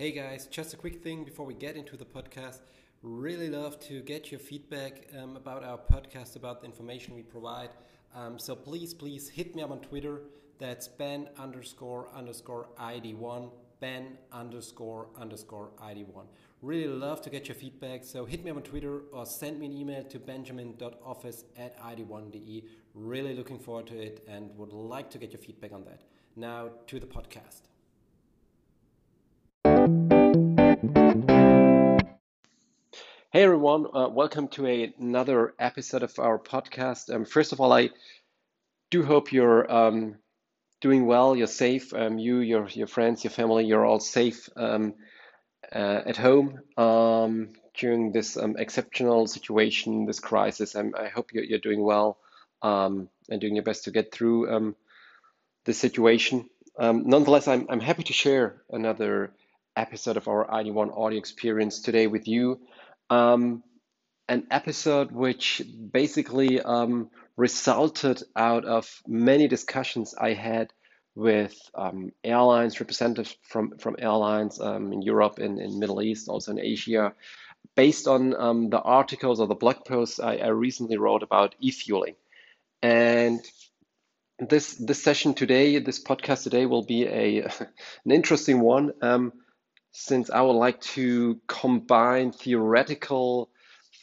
[0.00, 2.60] Hey guys, just a quick thing before we get into the podcast.
[3.02, 7.70] Really love to get your feedback um, about our podcast, about the information we provide.
[8.14, 10.20] Um, so please, please hit me up on Twitter.
[10.60, 13.50] That's Ben underscore underscore ID1,
[13.80, 16.26] Ben underscore underscore ID1.
[16.62, 18.04] Really love to get your feedback.
[18.04, 22.64] So hit me up on Twitter or send me an email to benjamin.office at ID1.de.
[22.94, 26.02] Really looking forward to it and would like to get your feedback on that.
[26.36, 27.62] Now to the podcast.
[30.80, 30.92] Hey
[33.32, 37.12] everyone, uh, welcome to a, another episode of our podcast.
[37.12, 37.90] Um, first of all, I
[38.88, 40.18] do hope you're um,
[40.80, 44.94] doing well, you're safe, um, you, your, your friends, your family, you're all safe um,
[45.74, 50.76] uh, at home um, during this um, exceptional situation, this crisis.
[50.76, 52.18] i hope you're, you're doing well
[52.62, 53.08] and
[53.40, 54.76] doing your best to get through
[55.64, 56.48] this situation.
[56.78, 59.32] nonetheless, I'm, I'm happy to share another
[59.78, 62.60] episode of our ID1 audio experience today with you
[63.10, 63.62] um,
[64.28, 70.72] an episode which basically um, resulted out of many discussions I had
[71.14, 76.52] with um, airlines, representatives from, from airlines um, in Europe, in, in Middle East, also
[76.52, 77.14] in Asia,
[77.74, 82.14] based on um, the articles or the blog posts I, I recently wrote about e-fueling.
[82.82, 83.40] And
[84.38, 87.42] this this session today, this podcast today, will be a
[88.04, 88.92] an interesting one.
[89.02, 89.32] Um,
[89.90, 93.50] since I would like to combine theoretical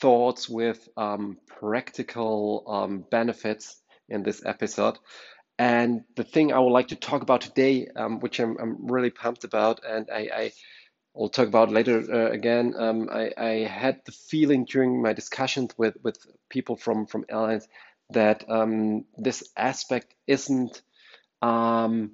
[0.00, 4.98] thoughts with um, practical um, benefits in this episode.
[5.58, 9.10] And the thing I would like to talk about today, um, which I'm, I'm, really
[9.10, 10.52] pumped about, and I, I
[11.14, 12.74] will talk about later uh, again.
[12.76, 16.16] Um, I, I, had the feeling during my discussions with, with
[16.48, 17.66] people from, from airlines
[18.10, 20.80] that um, this aspect isn't
[21.42, 22.12] um,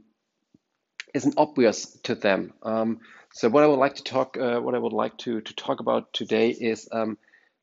[1.15, 2.53] isn't obvious to them.
[2.63, 3.01] Um,
[3.33, 5.81] so what I would like to talk, uh, what I would like to, to talk
[5.81, 7.17] about today is um,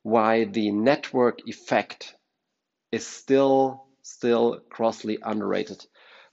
[0.03, 2.16] why the network effect
[2.91, 5.85] is still still grossly underrated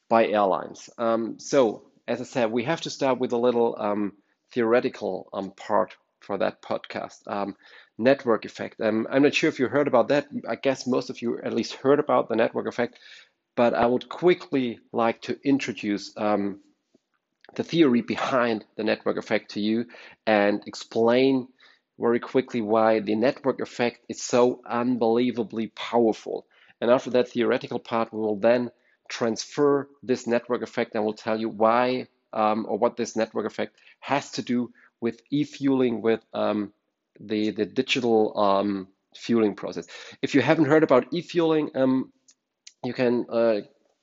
[0.09, 0.89] by airlines.
[0.97, 4.15] Um, so as I said, we have to start with a little um,
[4.53, 7.19] theoretical um, part for that podcast.
[7.27, 7.57] Um,
[7.99, 8.81] network effect.
[8.81, 10.29] I'm not sure if you heard about that.
[10.49, 12.99] I guess most of you at least heard about the network effect,
[13.57, 16.61] but I would quickly like to introduce um,
[17.55, 19.87] the theory behind the network effect to you
[20.27, 21.49] and explain
[21.99, 26.47] very quickly why the network effect is so unbelievably powerful.
[26.81, 28.71] And after that theoretical part, we will then
[29.09, 33.77] transfer this network effect and we'll tell you why um, or what this network effect
[34.01, 34.71] has to do
[35.01, 36.73] with e-fueling, with um,
[37.19, 39.87] the, the digital um, fueling process.
[40.23, 42.13] If you haven't heard about e-fueling, um,
[42.85, 43.61] you can uh,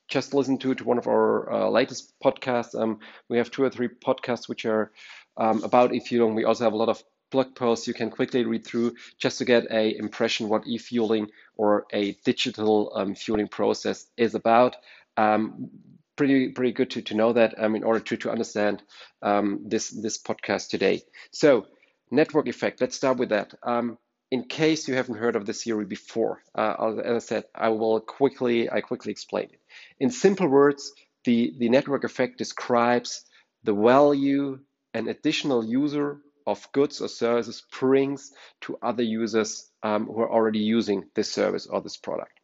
[0.08, 2.80] just listen to, to one of our uh, latest podcasts.
[2.80, 3.00] Um,
[3.30, 4.92] we have two or three podcasts which are
[5.38, 6.36] um, about e-fueling.
[6.36, 9.46] We also have a lot of blog posts you can quickly read through just to
[9.46, 14.76] get a impression what e-fueling or a digital um, fueling process is about.
[15.18, 15.70] Um,
[16.16, 18.82] pretty pretty good to, to know that um, in order to, to understand
[19.22, 21.02] um, this this podcast today.
[21.32, 21.68] So
[22.12, 22.82] network effect.
[22.82, 23.54] Let's start with that.
[23.64, 23.98] Um,
[24.32, 28.00] in case you haven't heard of this theory before, uh, as I said, I will
[28.00, 29.60] quickly I quickly explain it.
[30.00, 30.92] In simple words,
[31.24, 33.26] the, the network effect describes
[33.64, 34.60] the value
[34.94, 38.32] an additional user of goods or services brings
[38.62, 42.40] to other users um, who are already using this service or this product.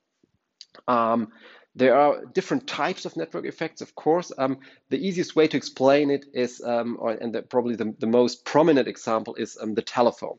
[0.88, 1.32] Um,
[1.76, 4.32] there are different types of network effects, of course.
[4.38, 4.60] Um,
[4.90, 8.44] the easiest way to explain it is, um, or, and the, probably the, the, most
[8.44, 10.38] prominent example is um, the telephone.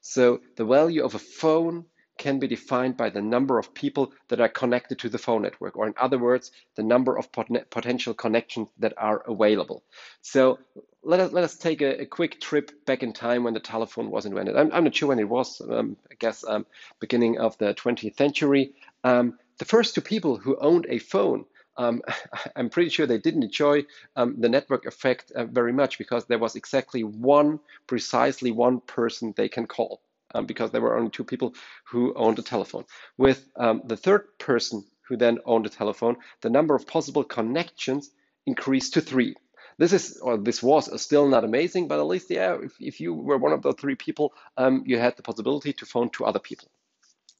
[0.00, 1.84] So the value of a phone
[2.18, 5.76] can be defined by the number of people that are connected to the phone network,
[5.76, 9.82] or in other words, the number of pot potential connections that are available.
[10.20, 10.58] So
[11.02, 14.10] let us, let us take a, a, quick trip back in time when the telephone
[14.10, 14.56] was invented.
[14.56, 16.66] I'm, I'm not sure when it was, um, I guess um,
[17.00, 18.72] beginning of the 20th century.
[19.02, 21.44] Um, the first two people who owned a phone
[21.76, 22.02] um,
[22.56, 23.86] I'm pretty sure they didn't enjoy
[24.16, 29.32] um, the network effect uh, very much because there was exactly one, precisely one person
[29.36, 30.02] they can call
[30.34, 32.84] um, because there were only two people who owned a telephone.
[33.16, 38.10] With um, the third person who then owned a telephone, the number of possible connections
[38.46, 39.34] increased to three.
[39.78, 43.14] This is, or this was still not amazing, but at least, yeah, if, if you
[43.14, 46.38] were one of the three people, um, you had the possibility to phone to other
[46.38, 46.68] people.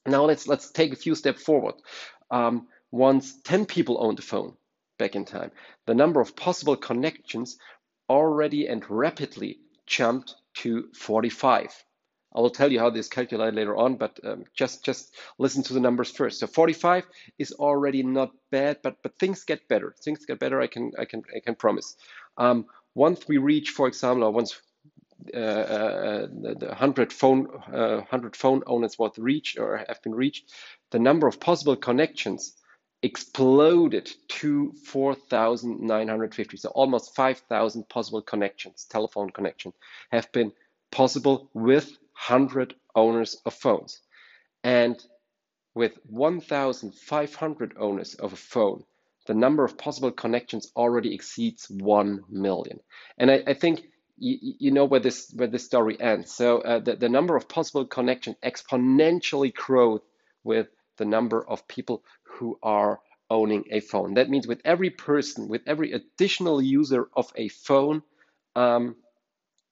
[0.05, 1.75] Now let's let's take a few steps forward.
[2.29, 4.55] Um, once 10 people owned a phone
[4.97, 5.51] back in time,
[5.85, 7.57] the number of possible connections
[8.09, 11.83] already and rapidly jumped to 45.
[12.35, 15.73] I will tell you how this calculated later on, but um, just just listen to
[15.73, 16.39] the numbers first.
[16.39, 17.05] So 45
[17.37, 19.93] is already not bad, but but things get better.
[20.03, 20.61] Things get better.
[20.61, 21.95] I can I can I can promise.
[22.37, 22.65] Um,
[22.95, 24.59] once we reach, for example, or once
[25.33, 30.13] uh, uh, the, the 100 phone, uh, 100 phone owners was reached or have been
[30.13, 30.51] reached,
[30.91, 32.53] the number of possible connections
[33.01, 36.57] exploded to 4,950.
[36.57, 39.73] So almost 5,000 possible connections, telephone connection,
[40.11, 40.51] have been
[40.91, 41.91] possible with
[42.27, 44.01] 100 owners of phones.
[44.63, 45.03] And
[45.75, 48.83] with 1,500 owners of a phone,
[49.25, 52.79] the number of possible connections already exceeds 1 million.
[53.17, 53.83] And I, I think
[54.17, 56.33] you, you, know where this where this story ends.
[56.33, 60.01] So uh, the, the number of possible connections exponentially grows
[60.43, 60.67] with
[60.97, 62.99] the number of people who are
[63.29, 64.15] owning a phone.
[64.15, 68.03] That means with every person, with every additional user of a phone,
[68.55, 68.95] um,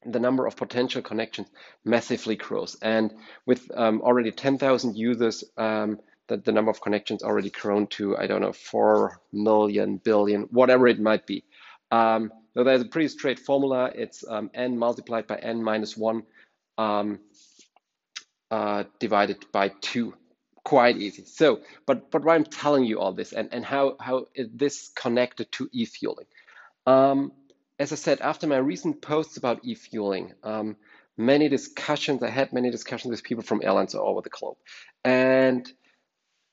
[0.05, 1.47] the number of potential connections
[1.85, 2.75] massively grows.
[2.81, 3.13] And
[3.45, 8.27] with um, already 10,000 users, um, the, the number of connections already grown to, I
[8.27, 11.43] don't know, 4 million, billion, whatever it might be.
[11.91, 13.91] Um, so there's a pretty straight formula.
[13.93, 16.23] It's um, n multiplied by n minus 1
[16.77, 17.19] um,
[18.49, 20.13] uh, divided by 2
[20.63, 21.25] quite easy.
[21.25, 24.91] So, but but why I'm telling you all this and and how how is this
[24.95, 26.27] connected to e-fueling?
[26.85, 27.31] Um,
[27.81, 30.77] as I said, after my recent posts about e-fueling, um,
[31.17, 34.57] many discussions I had many discussions with people from airlines all over the globe,
[35.03, 35.71] and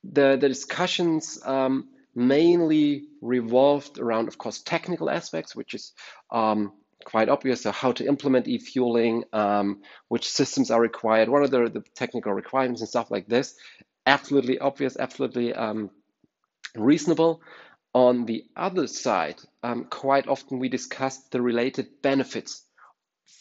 [0.05, 1.41] the the discussions.
[1.45, 5.93] Um, mainly revolved around, of course, technical aspects, which is
[6.33, 6.73] um,
[7.05, 7.63] quite obvious.
[7.63, 12.33] So how to implement e-fueling, um, which systems are required, what are the, the, technical
[12.33, 13.55] requirements and stuff like this
[14.09, 15.91] absolutely obvious, absolutely um,
[16.75, 17.43] reasonable.
[17.99, 22.62] On the other side, um, quite often we discuss the related benefits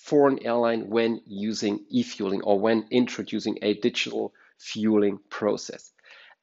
[0.03, 5.91] for an airline when using e-fueling or when introducing a digital fueling process.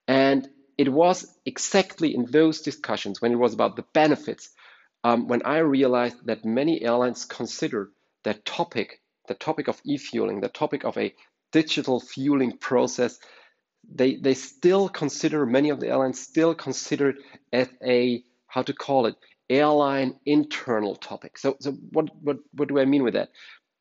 [0.06, 4.48] And it was exactly in those discussions when it was about the benefits
[5.02, 7.90] um, when I realized that many airlines consider
[8.22, 11.12] that topic, the topic of e-fueling, the topic of a
[11.50, 13.18] digital fueling process
[13.94, 17.16] they they still consider many of the airlines still consider it
[17.52, 19.14] as a how to call it
[19.48, 21.38] airline internal topic.
[21.38, 23.30] So so what what what do I mean with that?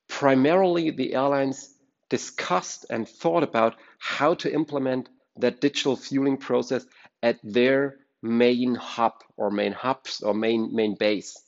[0.07, 1.73] Primarily, the airlines
[2.09, 6.85] discussed and thought about how to implement that digital fueling process
[7.23, 11.41] at their main hub or main hubs or main main base.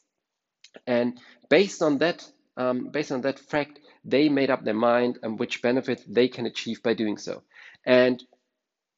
[0.87, 1.19] And
[1.49, 2.27] based on that,
[2.57, 6.45] um, based on that fact, they made up their mind and which benefits they can
[6.45, 7.43] achieve by doing so.
[7.85, 8.23] And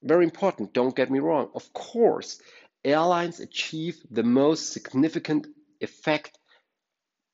[0.04, 1.50] very important, don't get me wrong.
[1.56, 2.40] Of course,
[2.84, 5.48] airlines achieve the most significant
[5.82, 6.38] effect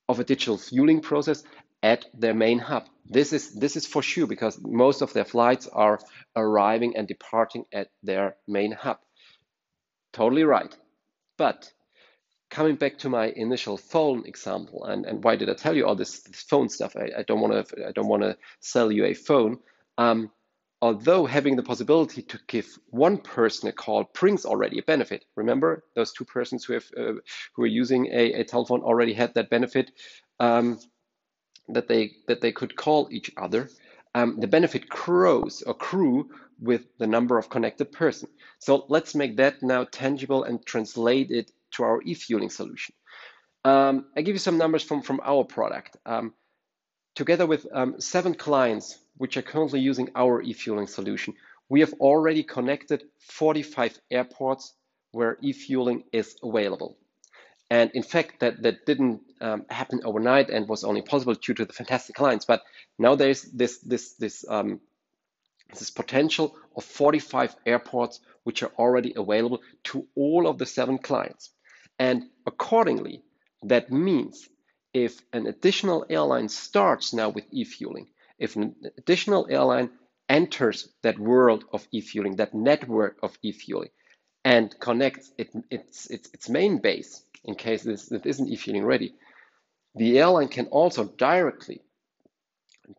[0.09, 1.43] of a digital fueling process
[1.81, 2.87] at their main hub.
[3.05, 5.99] This is this is for sure because most of their flights are
[6.35, 8.99] arriving and departing at their main hub.
[10.13, 10.73] Totally right.
[11.37, 11.71] But
[12.49, 15.95] coming back to my initial phone example, and, and why did I tell you all
[15.95, 16.95] this, this phone stuff?
[16.95, 19.59] I, I don't want to I don't want to sell you a phone.
[19.97, 20.31] Um,
[20.83, 25.23] although having the possibility to give one person a call brings already a benefit.
[25.37, 27.13] Remember, those two persons who have uh,
[27.53, 29.91] who are using a, a, telephone already had that benefit
[30.41, 30.77] um,
[31.69, 33.69] that they that they could call each other.
[34.13, 38.27] Um, the benefit grows or grew with the number of connected person.
[38.59, 42.93] So let's make that now tangible and translate it to our e-fueling solution.
[43.63, 45.95] Um, I give you some numbers from from our product.
[46.05, 46.33] Um,
[47.15, 51.33] together with um, seven clients which are currently using our e-fueling solution,
[51.69, 54.73] we have already connected 45 airports
[55.11, 56.97] where e-fueling is available.
[57.69, 61.65] And in fact, that, that didn't um, happen overnight and was only possible due to
[61.65, 62.45] the fantastic clients.
[62.45, 62.61] But
[62.99, 64.79] now there's this, this, this, um,
[65.69, 71.49] this potential of 45 airports which are already available to all of the seven clients.
[71.97, 73.23] And accordingly,
[73.63, 74.47] that means
[74.93, 79.89] if an additional airline starts now with e-fueling, if an additional airline
[80.29, 83.89] enters that world of e-fueling, that network of e-fueling,
[84.45, 89.13] and connects it, its, its, its main base, in case this isn't e-fueling ready,
[89.95, 91.81] the airline can also directly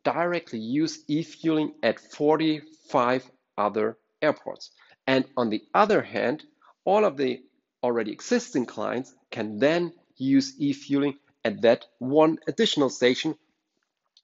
[0.03, 4.71] directly use e-fueling at 45 other airports.
[5.07, 6.45] And on the other hand,
[6.85, 7.43] all of the
[7.83, 13.37] already existing clients can then use e-fueling at that one additional station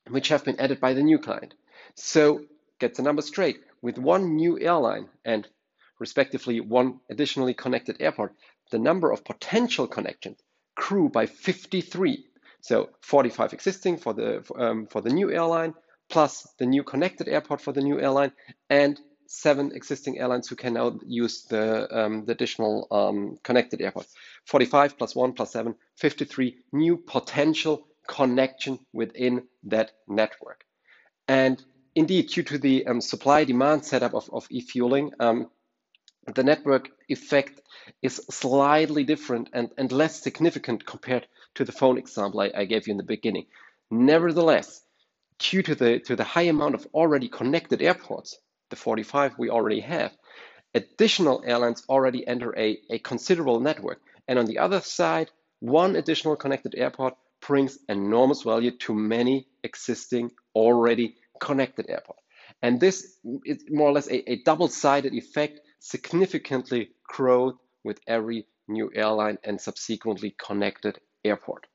[0.08, 1.54] which have been added by the new client.
[1.94, 2.44] So
[2.78, 3.60] get the number straight.
[3.82, 5.46] With one new airline and
[5.98, 8.34] respectively one additionally connected airport,
[8.70, 10.38] the number of potential connections
[10.74, 12.24] grew by 53.
[12.60, 15.74] So 45 existing for the um, for the new airline,
[16.10, 18.32] plus the new connected airport for the new airline,
[18.68, 24.06] and seven existing airlines who can now use the, um, the additional um, connected airport.
[24.46, 30.64] 45 plus 1 plus 7, 53 new potential connection within that network.
[31.28, 31.62] And
[31.94, 35.48] indeed, due to the um, supply demand setup of, of e fueling, um,
[36.34, 37.60] the network effect
[38.02, 42.86] is slightly different and, and less significant compared to the phone example I, I gave
[42.86, 43.46] you in the beginning.
[43.90, 44.82] Nevertheless,
[45.38, 48.36] due to the, to the high amount of already connected airports,
[48.70, 50.12] the 45 we already have,
[50.74, 54.00] additional airlines already enter a, a considerable network.
[54.26, 57.14] And on the other side, one additional connected airport
[57.46, 62.22] brings enormous value to many existing already connected airports.
[62.62, 67.54] And this is more or less a, a double-sided effect, significantly growth
[67.84, 71.66] with every new airline and subsequently connected airport.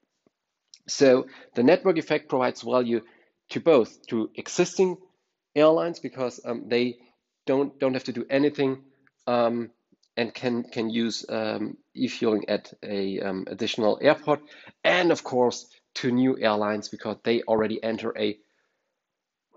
[0.88, 3.02] So the network effect provides value
[3.50, 4.98] to both to existing
[5.56, 6.98] airlines because um, they
[7.46, 8.84] don't don't have to do anything
[9.28, 9.72] um,
[10.18, 14.42] and can can use um, e-fueling at a um, additional airport,
[14.84, 18.38] and of course to new airlines because they already enter a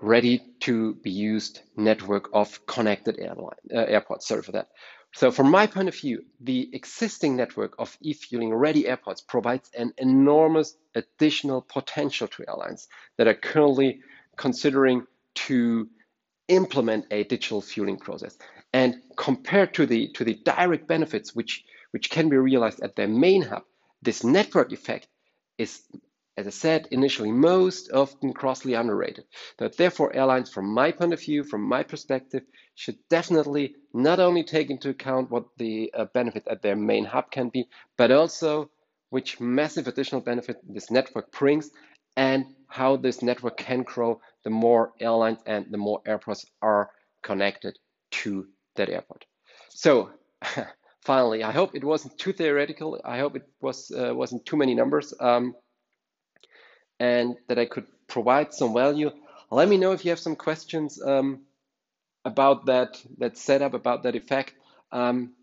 [0.00, 4.28] ready to be used network of connected airline uh, airports.
[4.28, 4.68] Sorry for that.
[5.14, 9.94] So from my point of view, the existing network of e-fueling ready airports provides an
[9.96, 14.00] enormous additional potential to airlines that are currently
[14.36, 15.88] considering to
[16.48, 18.36] implement a digital fueling process.
[18.72, 23.08] And compared to the to the direct benefits which which can be realized at their
[23.08, 23.64] main hub,
[24.02, 25.08] this network effect
[25.56, 25.82] is
[26.38, 29.24] as I said initially, most often grossly underrated.
[29.56, 32.44] But therefore, airlines, from my point of view, from my perspective,
[32.76, 37.32] should definitely not only take into account what the uh, benefit at their main hub
[37.32, 38.70] can be, but also
[39.10, 41.70] which massive additional benefit this network brings
[42.16, 46.90] and how this network can grow the more airlines and the more airports are
[47.22, 47.76] connected
[48.12, 48.46] to
[48.78, 49.26] that airport.
[49.68, 50.10] So
[51.04, 53.00] finally, I hope it wasn't too theoretical.
[53.04, 55.14] I hope it was uh, wasn't too many numbers.
[55.20, 55.54] Um,
[57.00, 59.10] and that I could provide some value.
[59.50, 61.42] Let me know if you have some questions um,
[62.24, 64.54] about that that setup, about that effect.
[64.92, 65.34] Um,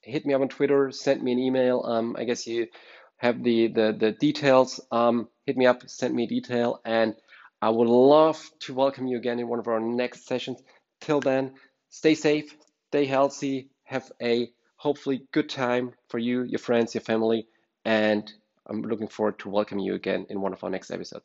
[0.00, 1.82] hit me up on Twitter, send me an email.
[1.84, 2.68] Um, I guess you
[3.16, 4.80] have the the, the details.
[4.90, 7.14] Um, hit me up, send me a detail, and
[7.60, 10.62] I would love to welcome you again in one of our next sessions.
[11.00, 11.54] Till then,
[11.90, 12.54] stay safe,
[12.92, 17.46] stay healthy, have a hopefully good time for you, your friends, your family,
[17.86, 18.30] and
[18.66, 21.24] I'm looking forward to welcoming you again in one of our next episodes.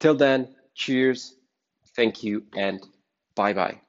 [0.00, 1.36] Till then, cheers,
[1.94, 2.84] thank you, and
[3.36, 3.80] bye bye.